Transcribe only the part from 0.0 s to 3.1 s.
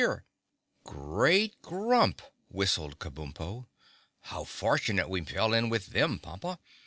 shrilled Wag] "Great Grump!" whistled